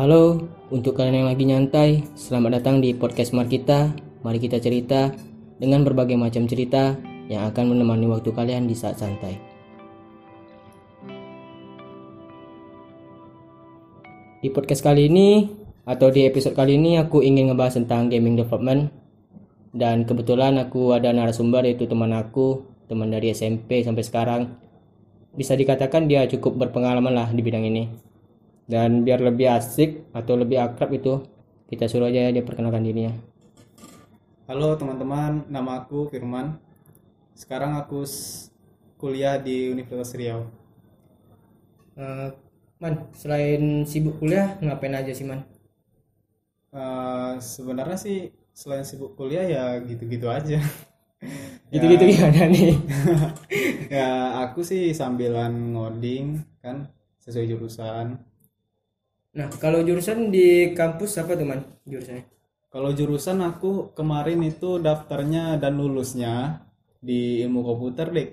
Halo, 0.00 0.48
untuk 0.72 0.96
kalian 0.96 1.20
yang 1.20 1.28
lagi 1.28 1.44
nyantai, 1.44 2.08
selamat 2.16 2.56
datang 2.56 2.80
di 2.80 2.96
podcast 2.96 3.36
Mar 3.36 3.44
kita. 3.44 3.92
Mari 4.24 4.40
kita 4.40 4.56
cerita 4.56 5.12
dengan 5.60 5.84
berbagai 5.84 6.16
macam 6.16 6.48
cerita 6.48 6.96
yang 7.28 7.44
akan 7.44 7.76
menemani 7.76 8.08
waktu 8.08 8.32
kalian 8.32 8.64
di 8.64 8.72
saat 8.72 8.96
santai. 8.96 9.36
Di 14.40 14.48
podcast 14.48 14.80
kali 14.80 15.12
ini 15.12 15.52
atau 15.84 16.08
di 16.08 16.24
episode 16.24 16.56
kali 16.56 16.80
ini 16.80 16.96
aku 16.96 17.20
ingin 17.20 17.52
ngebahas 17.52 17.84
tentang 17.84 18.08
gaming 18.08 18.40
development 18.40 18.88
dan 19.76 20.08
kebetulan 20.08 20.56
aku 20.64 20.96
ada 20.96 21.12
narasumber 21.12 21.68
yaitu 21.68 21.84
teman 21.84 22.16
aku, 22.16 22.64
teman 22.88 23.12
dari 23.12 23.36
SMP 23.36 23.84
sampai 23.84 24.00
sekarang. 24.00 24.42
Bisa 25.36 25.52
dikatakan 25.52 26.08
dia 26.08 26.24
cukup 26.24 26.56
berpengalaman 26.56 27.12
lah 27.12 27.28
di 27.36 27.44
bidang 27.44 27.68
ini 27.68 28.08
dan 28.70 29.02
biar 29.02 29.18
lebih 29.18 29.50
asik 29.50 30.06
atau 30.14 30.38
lebih 30.38 30.62
akrab 30.62 30.94
itu 30.94 31.26
kita 31.66 31.90
suruh 31.90 32.06
aja 32.06 32.30
dia 32.30 32.46
perkenalkan 32.46 32.86
dirinya 32.86 33.10
Halo 34.50 34.74
teman-teman, 34.74 35.46
nama 35.46 35.78
aku 35.78 36.10
Firman. 36.10 36.58
Sekarang 37.38 37.78
aku 37.78 38.02
kuliah 38.98 39.38
di 39.38 39.70
Universitas 39.70 40.10
Riau. 40.18 40.50
uh, 41.94 42.34
man 42.82 43.06
selain 43.14 43.86
sibuk 43.86 44.18
kuliah 44.18 44.58
ngapain 44.58 44.94
aja 44.94 45.14
sih 45.14 45.26
man 45.26 45.46
Uh, 46.70 47.34
sebenarnya 47.42 47.98
sih 47.98 48.30
selain 48.54 48.86
sibuk 48.86 49.18
kuliah 49.18 49.42
ya 49.42 49.64
gitu-gitu 49.82 50.30
aja. 50.30 50.62
gitu-gitu 51.74 52.04
ya, 52.10 52.30
gimana 52.30 52.46
nih 52.46 52.78
ya 53.98 54.08
aku 54.46 54.62
sih 54.62 54.94
sambilan 54.94 55.50
ngoding 55.74 56.42
kan 56.62 56.86
sesuai 57.22 57.50
jurusan. 57.50 58.22
Nah 59.36 59.46
kalau 59.62 59.80
jurusan 59.86 60.34
di 60.34 60.74
kampus 60.74 61.20
apa 61.22 61.38
tuh 61.38 61.46
man 61.46 61.60
jurusannya 61.86 62.24
Kalau 62.70 62.94
jurusan 62.94 63.42
aku 63.42 63.90
kemarin 63.98 64.46
itu 64.46 64.78
daftarnya 64.78 65.58
dan 65.58 65.74
lulusnya 65.74 66.62
di 67.02 67.42
ilmu 67.42 67.66
komputer 67.66 68.06
deh. 68.14 68.28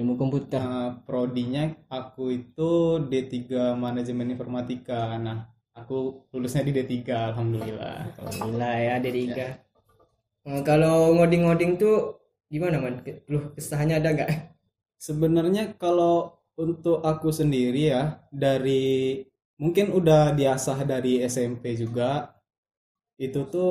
ilmu 0.00 0.16
komputer 0.16 0.64
Uh, 0.64 1.04
prodinya 1.04 1.68
aku 1.92 2.32
itu 2.32 2.96
D3 3.12 3.76
Manajemen 3.76 4.32
Informatika. 4.32 5.20
Nah, 5.20 5.52
aku 5.76 6.24
lulusnya 6.32 6.64
di 6.64 6.72
D3 6.72 6.96
alhamdulillah. 7.36 8.16
alhamdulillah 8.24 8.74
ya 8.80 8.92
ada 8.96 9.10
tiga 9.12 9.46
Eh, 10.44 10.60
kalau 10.60 11.16
ngoding-ngoding 11.16 11.80
tuh 11.80 12.20
gimana 12.52 12.76
man 12.76 13.00
lu 13.32 13.48
kesahnya 13.56 13.96
ada 13.96 14.12
nggak 14.12 14.30
Sebenarnya 15.00 15.72
kalau 15.80 16.36
untuk 16.56 17.00
aku 17.00 17.28
sendiri 17.32 17.92
ya 17.92 18.02
dari 18.28 19.24
mungkin 19.62 19.86
udah 19.98 20.22
diasah 20.38 20.78
dari 20.92 21.12
SMP 21.24 21.64
juga. 21.82 22.10
Itu 23.26 23.40
tuh 23.52 23.70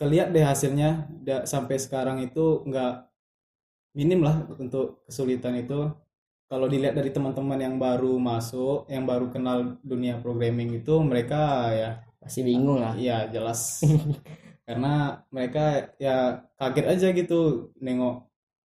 kelihat 0.00 0.28
deh 0.34 0.44
hasilnya. 0.50 0.90
Da- 1.26 1.44
sampai 1.52 1.76
sekarang 1.84 2.18
itu 2.26 2.62
nggak 2.68 2.92
minim 3.98 4.20
lah 4.26 4.36
untuk 4.62 5.04
kesulitan 5.06 5.54
itu. 5.62 5.90
Kalau 6.50 6.66
dilihat 6.70 6.94
dari 6.98 7.10
teman-teman 7.10 7.58
yang 7.58 7.76
baru 7.82 8.20
masuk 8.20 8.86
yang 8.92 9.04
baru 9.10 9.26
kenal 9.34 9.80
dunia 9.82 10.20
programming 10.22 10.78
itu 10.80 10.94
mereka 11.02 11.40
ya 11.74 11.90
pasti 12.22 12.40
bingung 12.46 12.78
lah. 12.84 12.94
Iya 12.98 13.28
jelas. 13.34 13.82
Karena 14.68 15.20
mereka 15.34 15.92
ya 16.00 16.44
kaget 16.60 16.86
aja 16.92 17.08
gitu 17.18 17.70
nengok 17.84 18.14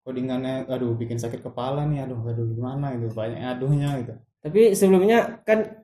codingannya 0.06 0.66
aduh 0.72 0.94
bikin 1.00 1.19
sakit 1.22 1.41
kepala 1.44 1.84
nih. 1.91 2.06
Aduh 2.08 2.19
aduh 2.30 2.47
gimana 2.56 2.86
gitu? 2.98 3.12
Banyak 3.14 3.41
aduhnya 3.58 3.88
gitu 4.02 4.14
tapi 4.45 4.77
sebelumnya 4.77 5.41
kan 5.48 5.81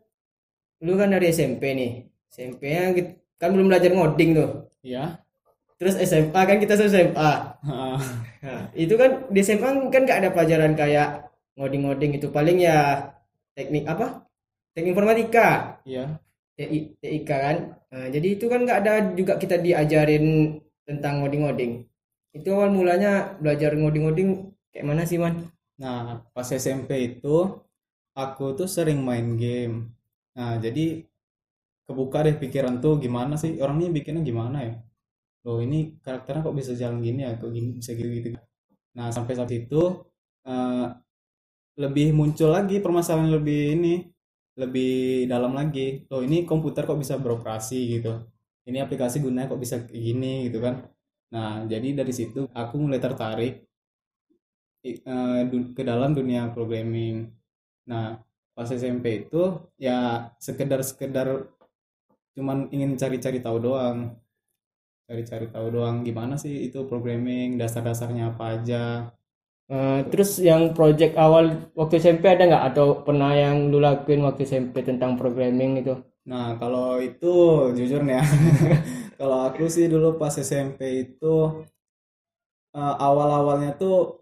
lu 0.85 1.01
kan 1.01 1.09
dari 1.09 1.33
SMP 1.33 1.73
nih 1.73 1.93
SMP 2.29 2.69
nya 2.69 2.93
kan 3.41 3.49
belum 3.57 3.73
belajar 3.73 3.91
ngoding 3.97 4.37
tuh 4.37 4.69
ya 4.85 5.17
terus 5.81 5.97
SMA 5.97 6.41
kan 6.45 6.61
kita 6.61 6.77
SMA 6.77 7.33
Nah, 8.41 8.73
itu 8.73 8.95
kan 8.97 9.29
di 9.29 9.41
SMA 9.45 9.93
kan 9.93 10.03
nggak 10.09 10.21
ada 10.25 10.31
pelajaran 10.33 10.73
kayak 10.73 11.29
ngoding-ngoding 11.61 12.17
itu 12.17 12.33
paling 12.33 12.57
ya 12.65 13.13
teknik 13.53 13.85
apa? 13.85 14.25
Teknik 14.73 14.97
informatika, 14.97 15.77
ya 15.85 16.17
TI, 16.57 16.97
TIK 16.97 17.29
kan. 17.29 17.57
Nah, 17.93 18.07
jadi 18.09 18.29
itu 18.41 18.49
kan 18.49 18.65
nggak 18.65 18.81
ada 18.81 18.93
juga 19.13 19.37
kita 19.37 19.61
diajarin 19.61 20.57
tentang 20.89 21.21
ngoding-ngoding. 21.21 21.85
Itu 22.33 22.57
awal 22.57 22.73
mulanya 22.73 23.37
belajar 23.37 23.77
ngoding-ngoding 23.77 24.57
kayak 24.73 24.87
mana 24.89 25.05
sih, 25.05 25.21
Man? 25.21 25.51
nah 25.81 26.21
pas 26.37 26.45
SMP 26.45 27.09
itu 27.09 27.57
aku 28.25 28.45
tuh 28.59 28.69
sering 28.77 28.99
main 29.09 29.29
game. 29.43 29.75
Nah 30.37 30.51
jadi 30.65 30.85
kebuka 31.87 32.19
deh 32.27 32.37
pikiran 32.43 32.75
tuh 32.85 32.95
gimana 33.05 33.35
sih? 33.43 33.59
Orang 33.63 33.77
ini 33.83 33.91
bikinnya 33.97 34.23
gimana 34.31 34.59
ya? 34.69 34.73
Loh 35.47 35.59
ini 35.67 35.99
karakternya 36.05 36.43
kok 36.47 36.57
bisa 36.61 36.73
jalan 36.81 36.99
gini 37.07 37.21
ya? 37.27 37.33
Kok 37.41 37.51
gini 37.57 37.69
bisa 37.81 37.91
gitu 37.99 38.09
gitu. 38.19 38.29
Nah 38.99 39.09
sampai 39.17 39.35
saat 39.39 39.53
itu 39.55 39.83
eh, 40.49 40.87
lebih 41.83 42.07
muncul 42.19 42.51
lagi 42.57 42.77
permasalahan 42.85 43.31
lebih 43.39 43.61
ini 43.79 43.95
lebih 44.61 44.93
dalam 45.33 45.53
lagi. 45.57 46.05
Loh 46.11 46.23
ini 46.27 46.45
komputer 46.51 46.85
kok 46.89 46.99
bisa 47.01 47.17
beroperasi 47.23 47.79
gitu? 48.01 48.13
Ini 48.69 48.79
aplikasi 48.87 49.17
gunanya 49.25 49.51
kok 49.53 49.63
bisa 49.65 49.77
gini 49.89 50.49
gitu 50.51 50.59
kan? 50.65 50.75
Nah 51.35 51.65
jadi 51.73 51.89
dari 51.99 52.13
situ 52.15 52.47
aku 52.53 52.75
mulai 52.85 53.01
tertarik 53.03 53.55
du- 55.51 55.73
ke 55.77 55.83
dalam 55.91 56.11
dunia 56.19 56.43
programming 56.55 57.17
nah 57.89 58.21
pas 58.57 58.69
SMP 58.69 59.25
itu 59.27 59.57
ya 59.81 60.29
sekedar-sekedar 60.41 61.49
cuman 62.37 62.69
ingin 62.75 62.97
cari-cari 63.01 63.39
tahu 63.41 63.59
doang 63.63 63.99
cari-cari 65.09 65.47
tahu 65.51 65.67
doang 65.75 65.97
gimana 66.07 66.35
sih 66.39 66.71
itu 66.71 66.87
programming 66.87 67.59
dasar-dasarnya 67.61 68.33
apa 68.33 68.45
aja 68.57 68.85
Eh, 69.71 70.01
terus 70.11 70.43
yang 70.43 70.75
project 70.75 71.15
awal 71.15 71.71
waktu 71.79 72.03
SMP 72.03 72.27
ada 72.27 72.43
nggak 72.43 72.65
atau 72.75 73.07
pernah 73.07 73.31
yang 73.39 73.71
lu 73.71 73.79
lakuin 73.79 74.27
waktu 74.27 74.43
SMP 74.43 74.83
tentang 74.83 75.15
programming 75.15 75.79
itu? 75.79 75.95
Nah, 76.27 76.59
kalau 76.59 76.99
itu 76.99 77.31
jujur 77.79 78.03
nih 78.03 78.19
ya. 78.19 78.25
kalau 79.19 79.47
aku 79.47 79.71
sih 79.71 79.87
dulu 79.87 80.19
pas 80.19 80.35
SMP 80.35 81.07
itu 81.07 81.63
eh, 82.75 82.95
awal-awalnya 83.07 83.71
tuh 83.79 84.20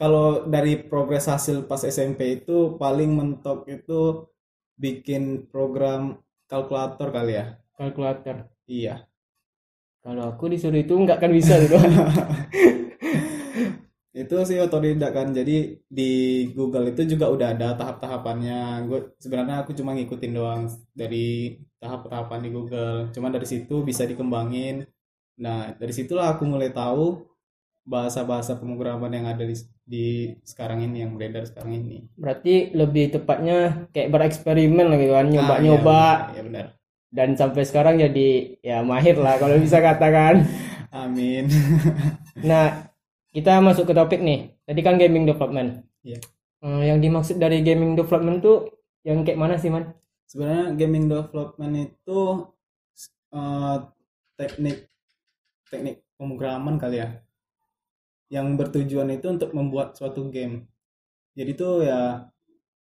kalau 0.00 0.48
dari 0.48 0.80
progres 0.80 1.28
hasil 1.28 1.68
pas 1.68 1.84
SMP 1.84 2.40
itu 2.40 2.80
paling 2.80 3.12
mentok 3.12 3.68
itu 3.68 4.24
bikin 4.80 5.44
program 5.52 6.16
kalkulator 6.48 7.12
kali 7.12 7.36
ya. 7.36 7.60
Kalkulator. 7.76 8.48
Iya. 8.64 9.04
Kalau 10.00 10.32
aku 10.32 10.48
disuruh 10.48 10.80
itu 10.80 10.96
nggak 10.96 11.20
kan 11.20 11.28
bisa 11.28 11.60
gitu. 11.60 11.76
Itu 14.10 14.42
sih 14.42 14.56
otodidak 14.56 15.12
kan. 15.12 15.36
Jadi 15.36 15.84
di 15.84 16.12
Google 16.56 16.96
itu 16.96 17.04
juga 17.04 17.28
udah 17.28 17.52
ada 17.52 17.76
tahap-tahapannya. 17.76 18.88
Gue 18.88 19.12
sebenarnya 19.20 19.62
aku 19.62 19.76
cuma 19.76 19.92
ngikutin 19.92 20.32
doang 20.32 20.64
dari 20.96 21.60
tahap-tahapan 21.76 22.40
di 22.40 22.50
Google. 22.50 23.12
Cuma 23.12 23.28
dari 23.28 23.44
situ 23.44 23.84
bisa 23.84 24.08
dikembangin. 24.08 24.88
Nah, 25.38 25.76
dari 25.76 25.92
situlah 25.92 26.32
aku 26.32 26.48
mulai 26.48 26.72
tahu 26.72 27.30
bahasa-bahasa 27.86 28.58
pemrograman 28.60 29.10
yang 29.10 29.26
ada 29.30 29.44
di, 29.46 29.56
di 29.90 30.06
sekarang 30.46 30.86
ini 30.86 31.02
yang 31.02 31.18
beredar 31.18 31.42
sekarang 31.42 31.82
ini. 31.82 32.06
Berarti 32.14 32.70
lebih 32.70 33.10
tepatnya 33.10 33.58
kayak 33.90 34.14
bereksperimen 34.14 34.86
lah 34.86 34.96
gitu 34.96 35.12
kan, 35.12 35.26
Ah, 35.26 35.32
nyoba-nyoba 35.34 36.00
iya, 36.30 36.32
iya 36.38 36.42
benar. 36.46 36.66
dan 37.10 37.28
sampai 37.34 37.66
sekarang 37.66 37.98
jadi 37.98 38.28
ya 38.62 38.86
mahir 38.86 39.18
lah 39.18 39.34
kalau 39.36 39.58
bisa 39.58 39.82
katakan. 39.82 40.46
Amin. 40.94 41.50
Nah, 42.40 42.88
kita 43.30 43.60
masuk 43.60 43.84
ke 43.84 43.92
topik 43.92 44.22
nih. 44.22 44.56
Tadi 44.64 44.80
kan 44.80 44.96
gaming 44.96 45.26
development. 45.26 45.84
Iya. 46.00 46.16
Eh, 46.62 46.82
yang 46.88 46.98
dimaksud 46.98 47.36
dari 47.36 47.60
gaming 47.60 47.92
development 47.92 48.40
tuh 48.40 48.70
yang 49.02 49.26
kayak 49.26 49.36
mana 49.36 49.54
sih, 49.58 49.68
Man? 49.68 49.92
Sebenarnya 50.24 50.72
gaming 50.72 51.10
development 51.10 51.74
itu 51.76 52.20
eh, 53.30 53.76
teknik 54.34 54.88
teknik 55.68 56.02
pemrograman 56.16 56.78
kali 56.78 57.02
ya. 57.02 57.08
Yang 58.30 58.46
bertujuan 58.58 59.10
itu 59.10 59.26
untuk 59.26 59.50
membuat 59.52 59.98
suatu 59.98 60.30
game. 60.30 60.70
Jadi 61.34 61.50
tuh 61.58 61.82
ya 61.84 62.30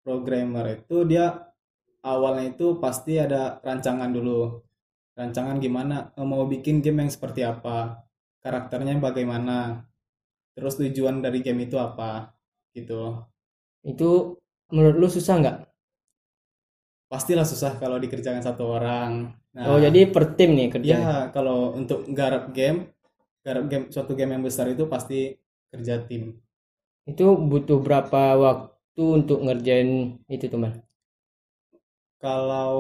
programmer 0.06 0.66
itu 0.80 1.06
dia 1.06 1.50
awalnya 2.06 2.54
itu 2.54 2.78
pasti 2.80 3.20
ada 3.20 3.60
rancangan 3.62 4.10
dulu. 4.14 4.62
Rancangan 5.18 5.60
gimana 5.60 6.16
eh, 6.16 6.28
mau 6.28 6.48
bikin 6.48 6.80
game 6.80 7.04
yang 7.06 7.12
seperti 7.12 7.44
apa, 7.44 8.00
karakternya 8.40 8.96
bagaimana, 9.04 9.84
terus 10.56 10.80
tujuan 10.80 11.20
dari 11.20 11.44
game 11.44 11.68
itu 11.68 11.76
apa, 11.76 12.32
gitu. 12.72 13.28
Itu 13.84 14.40
menurut 14.72 14.96
lu 14.96 15.08
susah 15.12 15.36
nggak? 15.44 15.58
Pastilah 17.10 17.44
susah 17.44 17.82
kalau 17.82 17.98
dikerjakan 17.98 18.46
satu 18.46 18.64
orang. 18.70 19.34
Nah, 19.58 19.66
Oh, 19.66 19.80
jadi 19.82 20.08
per 20.14 20.38
tim 20.38 20.54
nih 20.54 20.70
kerjanya. 20.70 21.04
Ya, 21.04 21.18
kalau 21.34 21.74
untuk 21.74 22.06
garap 22.14 22.54
game, 22.54 22.94
game 23.72 23.86
suatu 23.94 24.12
game 24.20 24.32
yang 24.36 24.44
besar 24.50 24.66
itu 24.74 24.84
pasti 24.94 25.20
kerja 25.72 25.94
tim. 26.08 26.24
Itu 27.12 27.26
butuh 27.50 27.78
berapa 27.86 28.22
waktu 28.46 29.04
untuk 29.20 29.38
ngerjain 29.46 29.90
itu, 30.36 30.46
teman? 30.54 30.72
kalau 32.24 32.80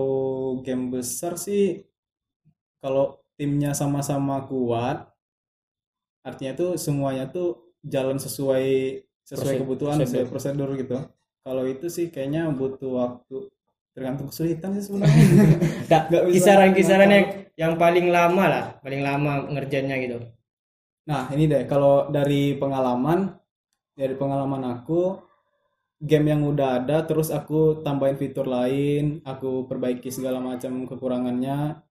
game 0.65 0.85
besar 0.93 1.33
sih 1.45 1.61
kalau 2.83 3.05
timnya 3.37 3.71
sama-sama 3.79 4.35
kuat 4.49 4.97
artinya 6.27 6.53
tuh 6.59 6.69
semuanya 6.75 7.23
tuh 7.31 7.47
jalan 7.83 8.17
sesuai 8.19 8.65
sesuai 9.23 9.55
Prosedur. 9.55 9.61
kebutuhan 9.63 9.97
Prosedur. 9.97 10.03
sesuai 10.03 10.25
prosedur 10.31 10.69
gitu 10.75 10.97
kalau 11.45 11.63
itu 11.65 11.87
sih 11.87 12.11
kayaknya 12.13 12.51
butuh 12.51 12.91
waktu 13.01 13.35
tergantung 13.95 14.27
kesulitan 14.31 14.69
sih 14.77 14.83
sebenarnya 14.87 15.23
Nggak, 15.87 16.03
kisaran-kisaran 16.33 17.09
yang 17.15 17.25
yang 17.57 17.73
paling 17.81 18.07
lama 18.11 18.43
lah 18.53 18.65
paling 18.83 19.01
lama 19.03 19.31
ngerjainnya 19.53 19.95
gitu 20.03 20.17
Nah, 21.09 21.23
ini 21.33 21.43
deh 21.51 21.63
kalau 21.71 21.95
dari 22.15 22.53
pengalaman 22.61 23.19
dari 23.99 24.15
pengalaman 24.21 24.63
aku 24.73 25.01
game 26.09 26.31
yang 26.31 26.41
udah 26.51 26.69
ada 26.79 26.97
terus 27.09 27.27
aku 27.39 27.83
tambahin 27.85 28.15
fitur 28.21 28.47
lain, 28.47 29.19
aku 29.31 29.67
perbaiki 29.69 30.09
segala 30.17 30.39
macam 30.39 30.87
kekurangannya 30.89 31.83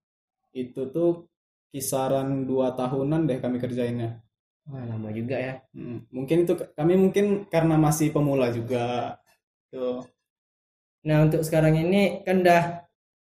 itu 0.56 0.82
tuh 0.94 1.28
kisaran 1.72 2.48
dua 2.48 2.72
tahunan 2.78 3.28
deh 3.28 3.38
kami 3.44 3.58
kerjainnya. 3.64 4.10
Wah, 4.68 4.84
lama 4.84 5.08
juga 5.18 5.36
ya 5.40 5.54
Hmm, 5.74 6.04
mungkin 6.12 6.44
itu 6.44 6.52
kami 6.78 6.94
mungkin 7.02 7.26
karena 7.52 7.74
masih 7.80 8.08
pemula 8.14 8.46
juga. 8.52 9.16
Tuh, 9.72 10.04
nah 11.06 11.18
untuk 11.26 11.42
sekarang 11.46 11.74
ini 11.78 12.22
kan 12.26 12.36
udah 12.42 12.62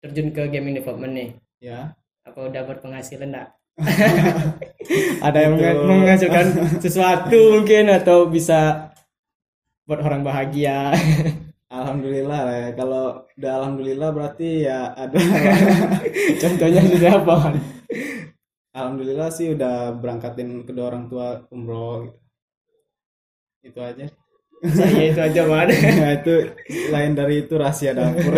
terjun 0.02 0.30
ke 0.36 0.42
gaming 0.54 0.76
development 0.80 1.14
nih 1.16 1.30
ya. 1.60 1.96
apa 2.28 2.40
udah 2.50 2.62
berpenghasilan 2.70 3.30
enggak 3.32 3.48
Ada 5.26 5.40
yang 5.50 5.60
menghasilkan 5.60 6.46
sesuatu 6.84 7.60
mungkin 7.60 7.92
atau 7.92 8.30
bisa 8.32 8.92
buat 9.86 10.02
orang 10.02 10.24
bahagia 10.26 10.94
Alhamdulillah 11.76 12.40
lah 12.46 12.56
ya. 12.56 12.70
Kalau 12.78 13.06
udah 13.36 13.54
alhamdulillah 13.60 14.10
berarti 14.16 14.70
ya 14.70 14.96
ada 14.96 15.18
contohnya 16.40 16.82
sudah 16.88 17.12
apa? 17.20 17.36
Alhamdulillah 18.72 19.30
sih 19.34 19.52
udah 19.58 19.98
berangkatin 19.98 20.64
kedua 20.64 20.94
orang 20.94 21.10
tua 21.12 21.44
umroh 21.52 22.06
gitu. 22.06 23.76
Itu 23.76 23.80
aja. 23.82 24.06
saya 24.66 25.04
itu 25.12 25.20
aja 25.20 25.42
man 25.46 25.68
Nah, 25.68 26.12
itu 26.16 26.34
lain 26.90 27.12
dari 27.12 27.44
itu 27.44 27.54
rahasia 27.60 27.92
dapur. 27.92 28.34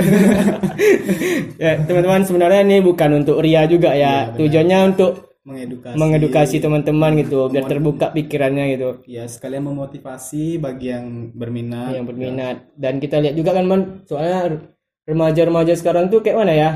ya 1.61 1.77
teman-teman 1.83 2.23
sebenarnya 2.25 2.61
ini 2.63 2.77
bukan 2.81 3.21
untuk 3.21 3.43
ria 3.43 3.67
juga 3.69 3.93
ya 3.93 4.33
benar. 4.33 4.37
tujuannya 4.39 4.79
untuk 4.95 5.26
Mengedukasi. 5.47 5.95
mengedukasi 5.95 6.55
teman-teman 6.59 7.11
gitu 7.17 7.47
biar 7.47 7.63
terbuka 7.65 8.11
pikirannya 8.11 8.65
gitu 8.69 8.89
Ya, 9.07 9.23
sekalian 9.25 9.63
memotivasi 9.63 10.59
bagi 10.59 10.91
yang 10.91 11.31
berminat. 11.31 11.95
yang 11.95 12.03
berminat 12.03 12.67
dan 12.73 12.99
kita 12.99 13.17
lihat 13.17 13.31
juga 13.33 13.55
kan 13.55 13.63
man 13.63 13.81
soalnya 14.03 14.59
remaja-remaja 15.03 15.71
sekarang 15.73 16.07
tuh 16.07 16.19
kayak 16.19 16.37
mana 16.37 16.53
ya 16.53 16.71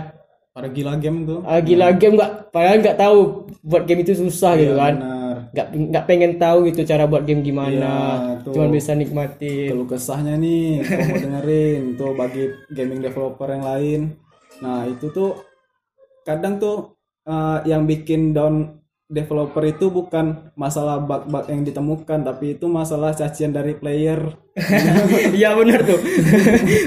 Para 0.50 0.68
gila 0.68 0.96
game 0.96 1.24
tuh. 1.24 1.40
ah, 1.44 1.60
gila 1.60 1.92
game 1.94 2.16
nggak 2.16 2.32
padahal 2.50 2.78
nggak 2.78 2.98
tahu 2.98 3.18
buat 3.62 3.84
game 3.84 4.02
itu 4.02 4.16
susah 4.18 4.56
gitu 4.56 4.72
Iya, 4.72 4.80
kan 4.82 4.94
nggak 5.52 5.68
nggak 5.92 6.06
pengen 6.06 6.32
tahu 6.38 6.58
gitu 6.66 6.84
cara 6.86 7.04
buat 7.06 7.24
game 7.24 7.40
gimana 7.42 7.92
tuh. 8.40 8.52
cuma 8.52 8.68
bisa 8.68 8.92
nikmatin 8.92 9.68
Keluh 9.70 9.84
kesahnya 9.86 10.36
nih, 10.38 10.80
kalau 10.82 11.04
mau 11.06 11.20
dengerin 11.22 11.82
tuh 11.94 12.12
bagi 12.14 12.44
gaming 12.70 13.00
developer 13.00 13.48
yang 13.50 13.64
lain. 13.66 14.02
Nah, 14.60 14.84
itu 14.86 15.08
tuh 15.08 15.44
kadang 16.22 16.56
tuh 16.56 16.96
eh, 17.32 17.58
yang 17.72 17.88
bikin 17.88 18.36
down 18.36 18.84
developer 19.12 19.64
itu 19.68 19.92
bukan 19.92 20.52
masalah 20.56 21.00
bug-bug 21.04 21.48
yang 21.52 21.64
ditemukan, 21.68 22.20
tapi 22.24 22.56
itu 22.56 22.66
masalah 22.68 23.12
cacian 23.12 23.52
dari 23.52 23.76
player. 23.76 24.36
iya 25.38 25.56
bener 25.60 25.80
tuh 25.88 26.00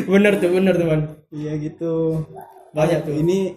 bener 0.04 0.32
tuh 0.36 0.50
bener 0.52 0.74
teman 0.76 1.00
Iya 1.32 1.52
gitu. 1.60 2.20
Banyak 2.76 3.08
tuh. 3.08 3.16
Ini 3.16 3.56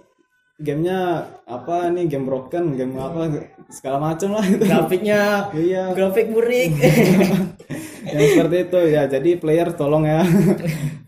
gamenya 0.58 1.00
apa 1.46 1.92
nih 1.92 2.08
game 2.08 2.26
broken, 2.26 2.74
game 2.80 2.96
apa 2.98 3.30
segala 3.70 4.00
macam 4.02 4.40
lah 4.40 4.46
itu. 4.48 4.64
grafiknya 4.72 5.52
Iya. 5.54 5.84
grafik 5.94 6.32
burik 6.34 6.72
yang 8.08 8.24
seperti 8.34 8.58
itu 8.72 8.80
ya 8.88 9.04
jadi 9.12 9.30
player 9.36 9.70
tolong 9.76 10.08
ya 10.08 10.24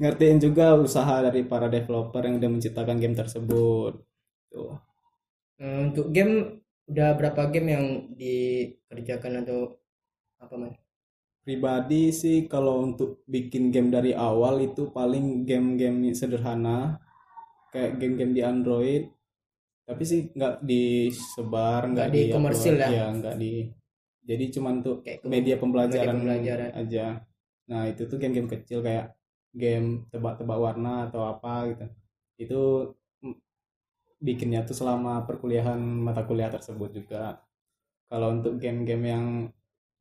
ngertiin 0.02 0.38
juga 0.44 0.76
usaha 0.76 1.24
dari 1.24 1.48
para 1.48 1.72
developer 1.72 2.22
yang 2.24 2.38
udah 2.40 2.50
menciptakan 2.52 3.00
game 3.00 3.16
tersebut 3.16 3.94
tuh 4.52 4.76
untuk 5.59 6.15
game 6.15 6.63
udah 6.89 7.13
berapa 7.19 7.51
game 7.53 7.69
yang 7.69 7.85
dikerjakan 8.17 9.45
atau 9.45 9.77
apa 10.39 10.56
man 10.56 10.71
pribadi 11.44 12.13
sih 12.13 12.45
kalau 12.45 12.85
untuk 12.85 13.25
bikin 13.25 13.73
game 13.73 13.89
dari 13.89 14.13
awal 14.13 14.61
itu 14.61 14.94
paling 14.94 15.50
game-game 15.50 16.13
sederhana 16.13 17.01
kayak 17.73 17.97
game-game 17.97 18.33
di 18.38 18.41
Android. 18.45 19.03
Tapi 19.89 20.03
sih 20.06 20.29
nggak 20.29 20.61
disebar 20.61 21.89
Nggak 21.89 22.09
di 22.13 22.21
di 22.21 22.23
komersil 22.29 22.77
ya? 22.77 22.89
ya 22.94 23.06
nggak 23.09 23.35
di 23.41 23.53
jadi 24.21 24.45
cuman 24.53 24.85
untuk 24.85 25.01
Kayak 25.01 25.25
media 25.25 25.56
pembelajaran, 25.57 25.97
media 25.97 26.13
pembelajaran. 26.13 26.69
aja. 26.77 27.06
Nah 27.65 27.81
itu 27.89 28.06
tuh 28.06 28.17
game-game 28.21 28.45
kecil 28.45 28.85
kayak 28.85 29.17
game 29.57 30.06
tebak-tebak 30.13 30.59
warna 30.61 31.09
atau 31.09 31.25
apa 31.25 31.73
gitu. 31.73 31.85
Itu 32.38 32.61
bikinnya 34.19 34.62
tuh 34.68 34.75
selama 34.75 35.24
perkuliahan 35.27 35.80
mata 35.80 36.24
kuliah 36.27 36.51
tersebut 36.51 36.92
juga 36.92 37.39
kalau 38.12 38.36
untuk 38.36 38.60
game-game 38.60 39.06
yang 39.07 39.25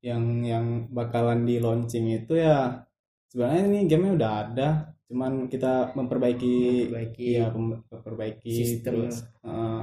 yang 0.03 0.25
yang 0.47 0.67
bakalan 0.91 1.43
di 1.49 1.59
launching 1.59 2.07
itu 2.15 2.39
ya 2.39 2.87
sebenarnya 3.31 3.63
ini 3.71 3.81
gamenya 3.91 4.13
udah 4.19 4.33
ada 4.47 4.69
cuman 5.09 5.33
kita 5.51 5.93
memperbaiki 5.97 6.55
Memperbaiki 6.91 7.29
pem- 7.51 7.83
memperbaiki 7.91 8.55
sistem. 8.55 8.93
terus 9.07 9.15
Heeh. 9.43 9.81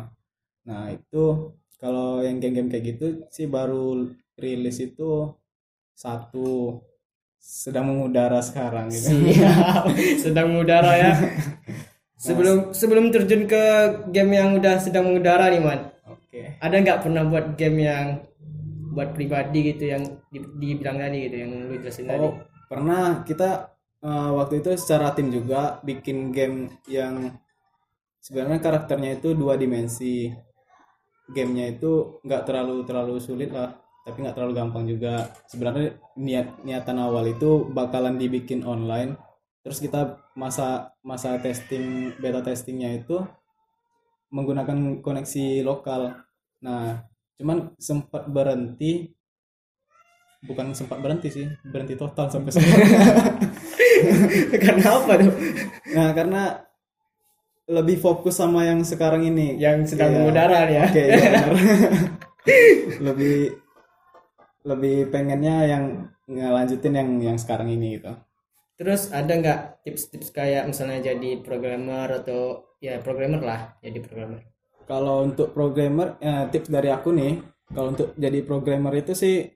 nah 0.68 0.84
itu 0.92 1.24
kalau 1.82 2.24
yang 2.24 2.40
game-game 2.42 2.70
kayak 2.72 2.86
gitu 2.96 3.06
sih 3.30 3.48
baru 3.48 4.08
rilis 4.40 4.80
itu 4.82 5.32
satu 5.96 6.80
sedang 7.40 7.86
mengudara 7.94 8.42
sekarang 8.42 8.90
gitu 8.90 9.12
siap 9.32 9.86
sedang 10.24 10.50
mengudara 10.52 10.92
ya 10.98 11.14
sebelum 12.26 12.58
sebelum 12.74 13.06
terjun 13.14 13.46
ke 13.46 13.64
game 14.10 14.32
yang 14.34 14.58
udah 14.58 14.82
sedang 14.82 15.06
mengudara 15.06 15.54
nih 15.54 15.62
man 15.62 15.94
oke 16.10 16.42
ada 16.58 16.76
nggak 16.76 17.02
pernah 17.06 17.24
buat 17.30 17.54
game 17.54 17.86
yang 17.86 18.06
buat 18.96 19.12
pribadi 19.12 19.76
gitu 19.76 19.92
yang 19.92 20.04
di, 20.32 20.40
dibilang 20.58 20.98
tadi 20.98 21.18
gitu 21.30 21.36
yang 21.46 21.52
lu 21.68 21.76
jelasin 21.78 22.08
tadi 22.08 22.20
Oh, 22.24 22.34
pernah 22.72 23.22
kita 23.28 23.76
eh, 24.02 24.30
waktu 24.34 24.64
itu 24.64 24.70
secara 24.80 25.12
tim 25.14 25.30
juga 25.30 25.84
bikin 25.84 26.32
game 26.32 26.82
yang 26.90 27.36
sebenarnya 28.26 28.60
karakternya 28.64 29.22
itu 29.22 29.38
dua 29.38 29.54
dimensi. 29.54 30.34
Gamenya 31.26 31.74
itu 31.74 32.22
nggak 32.22 32.46
terlalu 32.46 32.86
terlalu 32.86 33.18
sulit 33.18 33.50
lah, 33.50 33.74
tapi 34.06 34.22
nggak 34.22 34.38
terlalu 34.38 34.54
gampang 34.54 34.86
juga. 34.86 35.34
Sebenarnya 35.50 35.98
niat 36.22 36.62
niatan 36.62 37.02
awal 37.02 37.26
itu 37.34 37.66
bakalan 37.74 38.22
dibikin 38.22 38.62
online. 38.62 39.18
Terus 39.66 39.82
kita 39.82 40.22
masa 40.38 40.94
masa 41.02 41.42
testing 41.42 42.14
beta 42.22 42.46
testingnya 42.46 42.94
itu 42.94 43.18
menggunakan 44.30 45.02
koneksi 45.02 45.66
lokal. 45.66 46.14
Nah, 46.62 47.02
cuman 47.42 47.74
sempat 47.82 48.30
berhenti. 48.30 49.10
Bukan 50.46 50.78
sempat 50.78 51.02
berhenti 51.02 51.34
sih 51.34 51.50
berhenti 51.66 51.98
total 51.98 52.30
sampai 52.30 52.54
sekarang. 52.54 52.78
Karena 54.64 54.86
apa 55.02 55.14
tuh? 55.18 55.34
Nah 55.98 56.14
karena 56.14 56.44
lebih 57.66 57.98
fokus 57.98 58.38
sama 58.38 58.62
yang 58.70 58.86
sekarang 58.86 59.26
ini. 59.26 59.58
Yang 59.58 59.98
sedang 59.98 60.14
Iya. 60.14 60.18
mengudara 60.22 60.60
ya. 60.70 60.86
Oke 60.86 61.02
iya 61.02 61.18
benar. 61.26 61.50
Lebih 63.10 63.38
lebih 64.70 64.98
pengennya 65.10 65.56
yang 65.66 65.84
ngelanjutin 66.30 66.94
yang 66.94 67.10
yang 67.34 67.38
sekarang 67.42 67.74
ini 67.74 67.98
gitu 67.98 68.14
terus 68.76 69.12
ada 69.12 69.32
nggak 69.32 69.60
tips-tips 69.88 70.36
kayak 70.36 70.68
misalnya 70.68 71.12
jadi 71.16 71.40
programmer 71.40 72.08
atau 72.12 72.76
ya 72.84 73.00
programmer 73.00 73.42
lah 73.42 73.62
jadi 73.80 74.00
programmer? 74.04 74.44
Kalau 74.86 75.26
untuk 75.26 75.56
programmer 75.56 76.20
eh, 76.22 76.46
tips 76.52 76.70
dari 76.70 76.92
aku 76.94 77.10
nih 77.16 77.42
kalau 77.74 77.96
untuk 77.96 78.14
jadi 78.14 78.40
programmer 78.46 78.94
itu 78.94 79.18
sih 79.18 79.50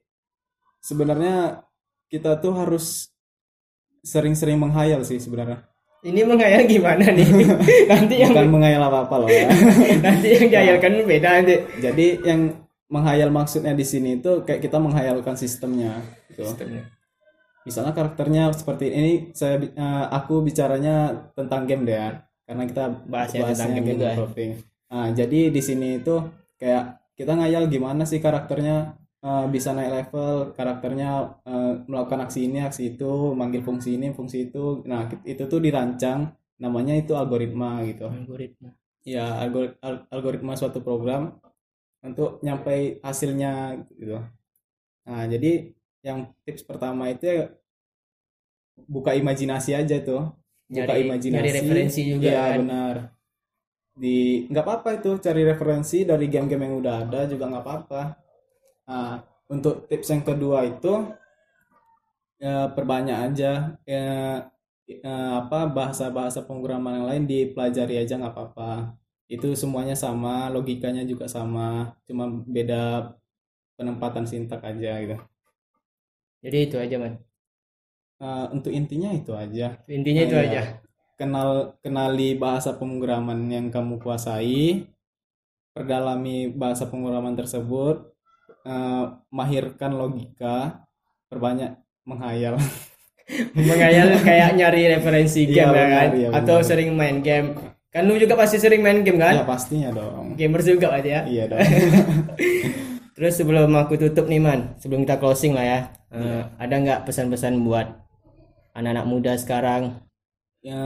sebenarnya 0.82 1.62
kita 2.10 2.42
tuh 2.42 2.58
harus 2.58 3.14
sering-sering 4.02 4.58
menghayal 4.58 5.06
sih 5.06 5.22
sebenarnya. 5.22 5.68
Ini 6.00 6.24
menghayal 6.24 6.64
gimana 6.64 7.12
nih? 7.12 7.28
Nanti 7.92 8.16
yang 8.24 8.32
bukan 8.32 8.50
menghayal 8.50 8.82
apa-apa 8.88 9.16
loh 9.20 9.30
ya. 9.30 9.52
Nanti 10.06 10.28
yang 10.32 10.48
dihayalkan 10.48 11.04
beda 11.04 11.30
nanti. 11.44 11.56
Jadi 11.84 12.06
yang 12.24 12.42
menghayal 12.88 13.30
maksudnya 13.30 13.76
di 13.76 13.84
sini 13.84 14.18
itu 14.18 14.48
kayak 14.48 14.64
kita 14.64 14.80
menghayalkan 14.80 15.36
sistemnya. 15.36 16.00
Gitu. 16.32 16.48
Misalnya 17.68 17.94
karakternya 17.94 18.44
seperti 18.56 18.86
ini, 18.90 19.14
saya 19.36 19.60
eh, 19.62 20.06
aku 20.10 20.42
bicaranya 20.48 21.12
tentang 21.38 21.62
game 21.70 21.84
deh 21.86 21.98
ya, 21.98 22.10
karena 22.48 22.64
kita 22.66 22.84
Bahasnya 23.12 23.42
tentang 23.46 23.70
bahasnya 23.70 23.76
game 23.78 23.88
juga 23.94 24.06
ya. 24.10 24.16
developing. 24.16 24.52
Nah, 24.90 25.08
jadi 25.14 25.40
di 25.54 25.62
sini 25.62 25.88
itu 26.02 26.16
kayak 26.58 26.84
kita 27.14 27.32
ngayal 27.38 27.64
gimana 27.70 28.04
sih 28.10 28.20
karakternya 28.24 28.96
eh, 29.22 29.46
bisa 29.54 29.70
naik 29.76 29.92
level, 29.98 30.34
karakternya 30.58 31.10
eh, 31.46 31.74
melakukan 31.86 32.22
aksi 32.26 32.40
ini, 32.50 32.60
aksi 32.66 32.96
itu, 32.96 33.12
manggil 33.38 33.62
fungsi 33.62 34.00
ini, 34.00 34.08
fungsi 34.18 34.50
itu. 34.50 34.82
Nah, 34.90 35.06
itu 35.28 35.44
tuh 35.46 35.60
dirancang 35.62 36.34
namanya 36.60 36.92
itu 37.00 37.16
algoritma 37.16 37.80
gitu 37.88 38.12
algoritma 38.12 38.70
ya 39.08 39.40
algor- 39.44 39.76
al- 39.80 40.06
algoritma 40.12 40.54
suatu 40.60 40.80
program 40.84 41.40
untuk 42.04 42.40
nyampai 42.46 43.00
hasilnya 43.04 43.80
gitu 44.00 44.20
nah 45.08 45.24
jadi 45.28 45.74
yang 46.00 46.32
tips 46.48 46.64
pertama 46.64 47.12
itu 47.12 47.24
ya 47.28 47.40
buka 48.88 49.12
imajinasi 49.16 49.76
aja 49.76 50.00
tuh. 50.00 50.32
Buka 50.70 50.94
Nyari- 50.96 51.04
imajinasi. 51.10 51.36
nyari 51.36 51.52
referensi 51.52 52.02
juga 52.08 52.28
Iya, 52.30 52.44
kan? 52.46 52.58
benar. 52.62 52.96
Di 54.00 54.18
nggak 54.48 54.64
apa-apa 54.64 54.90
itu 55.02 55.10
cari 55.20 55.42
referensi 55.44 55.98
dari 56.08 56.26
game-game 56.32 56.64
yang 56.70 56.76
udah 56.80 56.96
ada 57.04 57.20
juga 57.28 57.50
nggak 57.52 57.64
apa-apa. 57.66 58.02
Nah 58.88 59.20
untuk 59.50 59.90
tips 59.90 60.08
yang 60.14 60.24
kedua 60.24 60.64
itu 60.64 60.94
ya 62.40 62.72
perbanyak 62.72 63.18
aja 63.34 63.76
ya, 63.84 64.06
eh, 64.88 65.32
apa 65.36 65.68
bahasa-bahasa 65.68 66.48
pemrograman 66.48 67.04
yang 67.04 67.08
lain 67.12 67.24
dipelajari 67.28 68.00
aja 68.00 68.16
nggak 68.16 68.32
apa-apa. 68.32 68.96
Itu 69.28 69.52
semuanya 69.54 69.94
sama 70.00 70.48
logikanya 70.50 71.04
juga 71.04 71.28
sama. 71.28 71.94
Cuma 72.08 72.26
beda 72.48 73.12
penempatan 73.76 74.24
sintak 74.24 74.64
aja 74.64 74.96
gitu 75.04 75.18
jadi 76.40 76.58
itu 76.66 76.78
aja 76.78 76.98
man 76.98 77.16
Eh, 78.20 78.46
untuk 78.52 78.76
intinya 78.76 79.16
itu 79.16 79.32
aja. 79.32 79.80
Intinya 79.88 80.22
itu 80.28 80.36
Iya. 80.36 80.44
aja. 80.44 80.62
Kenal 81.16 81.80
kenali 81.80 82.36
bahasa 82.36 82.76
pemrograman 82.76 83.48
yang 83.48 83.72
kamu 83.72 83.96
kuasai 83.96 84.92
perdalami 85.72 86.52
bahasa 86.52 86.84
pemrograman 86.84 87.40
tersebut 87.40 88.12
eh, 88.66 89.04
mahirkan 89.32 89.96
logika 89.96 90.84
perbanyak 91.32 91.80
menghayal. 92.04 92.60
Menghayal 93.56 94.20
kayak 94.20 94.58
nyari 94.58 94.90
referensi 94.90 95.46
Iya, 95.46 95.54
game 95.54 95.70
ya 95.70 95.72
benar, 95.72 95.88
kan? 95.88 96.10
iya, 96.18 96.28
atau 96.34 96.58
benar. 96.60 96.68
sering 96.68 96.90
main 96.92 97.18
game. 97.22 97.50
Kan 97.88 98.04
lu 98.04 98.18
juga 98.18 98.36
pasti 98.36 98.58
sering 98.60 98.82
main 98.84 99.00
game 99.00 99.16
kan? 99.16 99.32
Ya 99.38 99.46
pastinya 99.46 99.96
dong. 99.96 100.36
Gamers 100.36 100.66
juga 100.66 100.92
berarti 100.92 101.10
ya? 101.10 101.22
Iya 101.24 101.44
dong 101.48 101.62
terus 103.20 103.36
sebelum 103.36 103.76
aku 103.76 104.00
tutup 104.00 104.32
nih 104.32 104.40
man 104.40 104.80
sebelum 104.80 105.04
kita 105.04 105.20
closing 105.20 105.52
lah 105.52 105.66
ya 105.68 105.80
eh, 106.16 106.24
Iya. 106.24 106.56
ada 106.56 106.76
nggak 106.80 107.02
pesan-pesan 107.04 107.60
buat 107.68 107.88
anak-anak 108.72 109.06
muda 109.12 109.36
sekarang? 109.36 110.00
Ya 110.64 110.84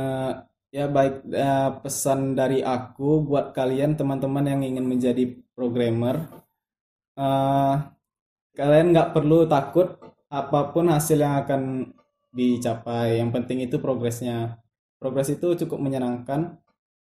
ya 0.73 0.89
baik 0.89 1.29
eh, 1.29 1.71
pesan 1.85 2.33
dari 2.33 2.65
aku 2.65 3.21
buat 3.21 3.53
kalian 3.53 3.93
teman-teman 3.93 4.49
yang 4.49 4.61
ingin 4.65 4.85
menjadi 4.89 5.29
programmer 5.53 6.25
eh, 7.21 7.73
kalian 8.57 8.87
nggak 8.97 9.13
perlu 9.13 9.45
takut 9.45 10.01
apa 10.33 10.73
pun 10.73 10.89
hasil 10.89 11.21
yang 11.21 11.37
akan 11.45 11.93
dicapai. 12.33 13.21
Yang 13.21 13.29
penting 13.29 13.57
itu 13.61 13.77
progresnya. 13.77 14.57
Progres 14.97 15.29
itu 15.29 15.53
cukup 15.53 15.77
menyenangkan 15.77 16.57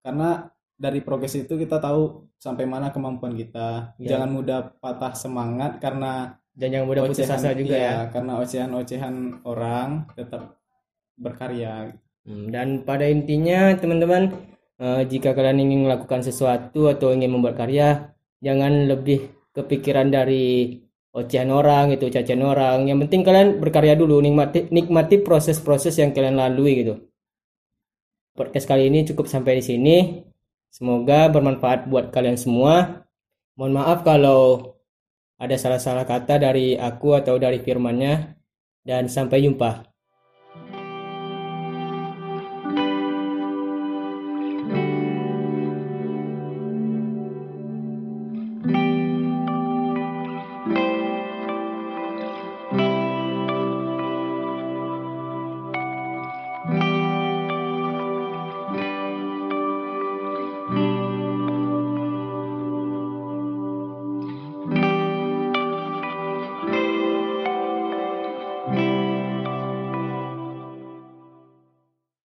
karena 0.03 0.52
dari 0.83 0.99
progres 0.99 1.31
itu 1.39 1.55
kita 1.55 1.79
tahu 1.79 2.27
sampai 2.35 2.67
mana 2.67 2.91
kemampuan 2.91 3.31
kita. 3.39 3.95
Ya. 3.95 4.19
jangan 4.19 4.35
mudah 4.35 4.75
patah 4.83 5.15
semangat 5.15 5.79
karena 5.79 6.35
dan 6.51 6.69
yang 6.75 6.85
mudah 6.85 7.07
putus 7.07 7.23
asa 7.31 7.55
juga 7.55 7.73
iya, 7.73 7.87
ya. 7.87 7.97
karena 8.11 8.37
ocehan-ocehan 8.43 9.15
orang 9.47 10.11
tetap 10.11 10.59
berkarya. 11.15 11.95
Hmm, 12.27 12.51
dan 12.51 12.83
pada 12.83 13.07
intinya 13.07 13.71
teman-teman 13.79 14.35
eh, 14.77 15.01
jika 15.07 15.31
kalian 15.31 15.63
ingin 15.63 15.87
melakukan 15.87 16.19
sesuatu 16.19 16.91
atau 16.91 17.15
ingin 17.15 17.31
membuat 17.31 17.55
karya 17.55 18.11
jangan 18.43 18.91
lebih 18.91 19.31
kepikiran 19.55 20.11
dari 20.11 20.77
ocehan 21.15 21.47
orang 21.47 21.95
gitu 21.95 22.11
cacian 22.11 22.43
orang. 22.43 22.91
Yang 22.91 23.07
penting 23.07 23.21
kalian 23.23 23.49
berkarya 23.63 23.95
dulu 23.95 24.19
nikmati 24.19 24.67
nikmati 24.67 25.23
proses-proses 25.23 25.95
yang 25.95 26.11
kalian 26.11 26.35
lalui 26.35 26.83
gitu. 26.83 26.99
Podcast 28.35 28.67
kali 28.67 28.91
ini 28.91 29.07
cukup 29.07 29.31
sampai 29.31 29.61
di 29.61 29.63
sini 29.63 29.97
semoga 30.73 31.29
bermanfaat 31.29 31.85
buat 31.85 32.09
kalian 32.09 32.41
semua. 32.41 33.05
Mohon 33.53 33.73
maaf 33.77 34.01
kalau 34.01 34.73
ada 35.37 35.53
salah-salah 35.53 36.09
kata 36.09 36.41
dari 36.41 36.73
aku 36.73 37.13
atau 37.13 37.37
dari 37.37 37.61
firmannya. 37.61 38.41
Dan 38.83 39.07
sampai 39.07 39.45
jumpa 39.45 39.92